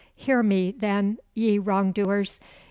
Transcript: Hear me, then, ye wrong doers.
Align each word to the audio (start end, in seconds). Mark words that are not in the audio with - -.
Hear 0.15 0.41
me, 0.41 0.71
then, 0.71 1.19
ye 1.35 1.59
wrong 1.59 1.91
doers. 1.91 2.39